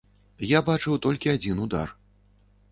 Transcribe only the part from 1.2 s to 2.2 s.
адзін удар.